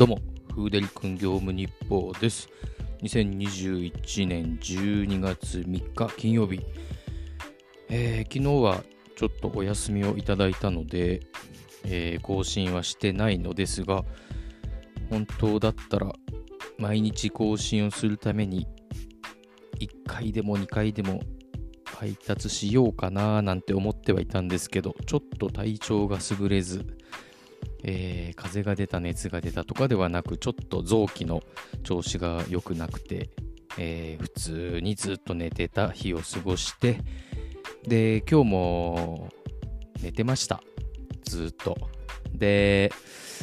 [0.00, 0.18] どうも、
[0.54, 2.48] フーデリ君業務日報です。
[3.02, 6.62] 2021年12月3日金曜日、
[7.90, 8.82] えー昨日は
[9.14, 11.20] ちょっとお休みをいただいたので、
[11.84, 14.06] えー更新はしてないのですが、
[15.10, 16.10] 本当だったら
[16.78, 18.66] 毎日更新をするために
[19.80, 21.20] 1回でも2回でも
[21.84, 26.86] 配達しようかななんて思ってはいたんですけど、ちょっと体調が優れず、
[27.82, 31.42] えー風が出た熱が出たとかではなくちょっと臓器の
[31.82, 33.30] 調子が良くなくて、
[33.78, 37.00] えー普通にずっと寝てた日を過ごして
[37.86, 39.28] で今日も
[40.02, 40.62] 寝てました。
[41.24, 41.76] ずっと。
[42.32, 42.92] で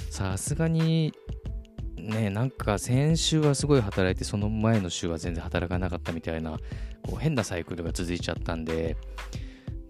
[0.09, 1.13] さすがに
[1.97, 6.57] ねなんか先週はすごい働いてその前の週は全然働かなかったみたいな
[7.03, 8.97] こう変なサイクルが続いちゃったんで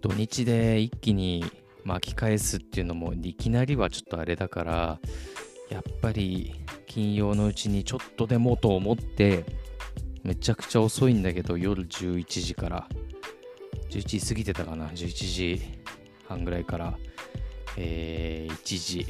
[0.01, 1.45] 土日で一気に
[1.87, 4.99] 巻き返すっていうのもいきなりはちょっとあれだから
[5.69, 6.53] やっぱり
[6.85, 9.45] 金曜のうちにちょっとでもと思って
[10.23, 12.87] めちゃくちゃ遅いんだけど夜11時から。
[13.89, 15.61] 11時過ぎてたかな？11時
[16.27, 16.97] 半ぐらいから。
[17.77, 19.05] えー1時。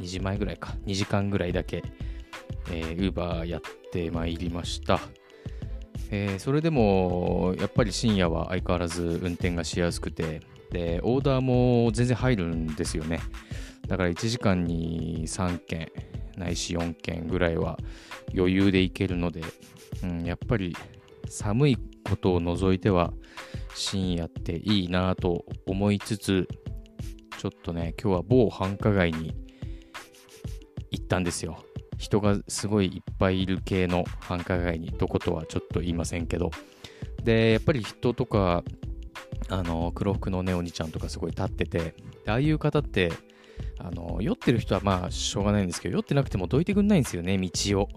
[0.00, 0.74] 2時前ぐらいか。
[0.86, 1.82] 2時間ぐらいだけ。
[2.70, 3.60] えー Uber やっ
[3.92, 5.00] てまいりました。
[6.10, 10.40] えーそれでもやっぱり深夜は相変わらず運転がしやすくて
[10.70, 13.20] でオーダーも全然入るんですよね。
[13.86, 15.90] だから1時間に3件
[16.36, 17.78] ないし4件ぐらいは
[18.36, 19.42] 余裕でいけるので、
[20.02, 20.76] うん、やっぱり
[21.28, 23.12] 寒いことを除いては
[23.74, 26.48] 深夜っていいなと思いつつ
[27.38, 29.34] ちょっとね今日は某繁華街に
[30.90, 31.62] 行ったんですよ。
[31.98, 36.50] 人がすごいいっぱいいる系の繁華街にどことはちょっと言いませんけど。
[37.24, 38.62] でやっぱり人とか
[39.48, 41.94] あの黒服のねお兄ちゃんとかすごい立ってて
[42.26, 43.12] ああいう方って
[43.78, 47.88] あの酔ってる人はまあしょうがないんですけど酔ってなくてもどいてくんないんですよね道を。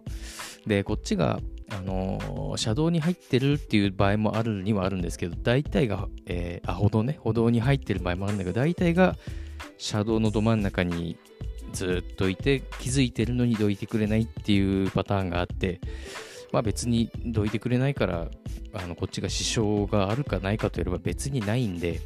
[0.68, 1.40] でこっちが
[1.72, 9.16] あの車道に入ってるっていう場合もあるにはあるんですけど大体が、えーあ歩道ね歩道に入ってる場合もあるんだけど大体が
[9.78, 11.18] 車道のど真ん中に
[11.74, 15.80] ずっといて気づいてるのにどいてくれないっていうパターンがあって
[16.52, 18.28] まあ別にどいてくれないから
[18.74, 22.02] あのこっちが支障があるかないかといえば別にないんで、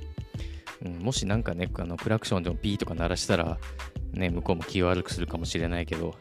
[0.84, 3.58] うん、もしなんかねあのクラクションでもピーとか鳴らしたら
[4.14, 6.16] ね向こうも気を悪くするかもしれないけど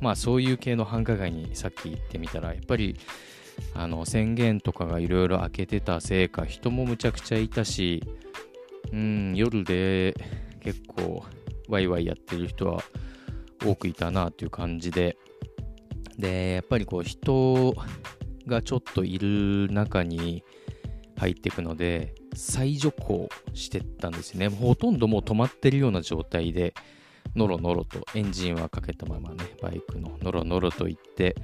[0.00, 2.98] まあそういう系の繁華街にさっき行ってみたらやっぱり
[3.74, 8.02] あの宣言とかがいろいろ開けてたせいか人もむちゃくちゃいたし
[8.92, 10.14] うん夜で
[10.60, 11.24] 結構
[11.68, 12.82] ワイワイやってる人は
[13.64, 15.16] 多くいたなという感じで。
[16.18, 17.74] でやっぱりこう人
[18.46, 20.44] がちょっといる中に
[21.16, 24.48] 入っていくので再徐行してったんですね。
[24.48, 26.74] ほとんどもう止まってるような状態で
[27.36, 31.36] ノロノロとエンジンはかけたままねバイクのノロノロと行って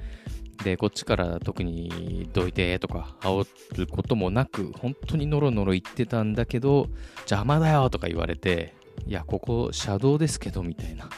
[0.63, 3.47] でこっちから特にどいてとか煽
[3.77, 6.87] ることもなく本当にノロノロ行ってたんだけど
[7.21, 8.75] 邪魔だよとか言われて
[9.07, 11.09] いやここ車道ですけどみたいなな。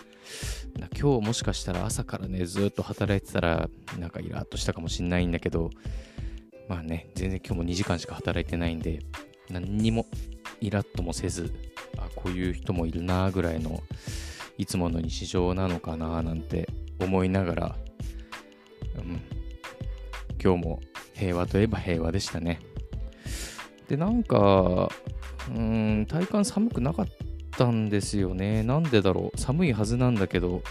[1.04, 3.70] 今日もしかしたら朝からねずっと働いてたら
[4.00, 5.70] なんかイラッとしたかもしんないんだけど
[6.70, 9.00] まあね全然今日も2時間しか働いてないんで
[9.50, 10.06] 何にも
[10.62, 11.54] イラッともせず
[11.98, 13.82] あこういう人もいるなぐらいの
[14.58, 16.70] いつもの日常なのかななんて
[17.00, 17.76] 思いながら、
[18.98, 19.22] うん、
[20.42, 20.80] 今日も
[21.14, 22.60] 平和といえば平和でしたね。
[23.90, 24.90] でなんか
[25.50, 28.64] うん体感寒くなかったたんですよね。
[28.64, 29.38] なんでだろう。
[29.38, 30.62] 寒いはずなんだけど。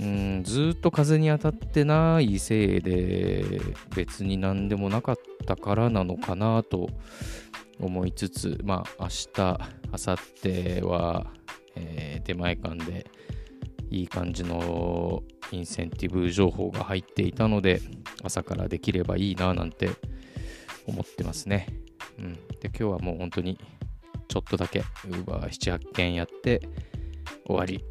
[0.00, 3.60] うんずっと風に当たってないせいで
[3.94, 5.16] 別に何でもなかっ
[5.46, 6.88] たからなのかなと
[7.80, 11.26] 思いつつまあ明日明後日は、
[11.74, 13.10] えー出前館で
[13.90, 17.80] いい感じのインセンティブ情報が入っていたので
[18.22, 19.90] 朝からできればいいななんて
[20.86, 21.66] 思ってますね。
[22.18, 23.58] うん、で今日はもう本当に
[24.30, 26.62] ちょっとだけ Uber78 件やって
[27.44, 27.84] 終わり。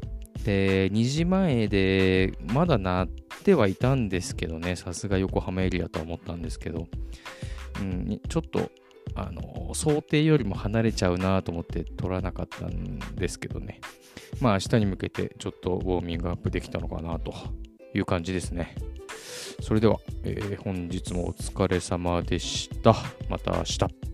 [0.44, 3.08] で2時前でまだ鳴っ
[3.44, 6.88] てはいたんですけどねさすが横浜エリアとは思ったんですけど、
[7.78, 8.70] うん、ちょっと
[9.14, 13.80] あの想定よりも離れちゃうなと思って取らなかったんですけどね。
[14.40, 17.34] まあ明日に向けてちょっとウォーミングアップできたのかなと
[17.94, 18.74] いう感じですね。
[19.60, 22.94] それでは、えー本日もお疲れ様でした。
[23.28, 24.09] また明日。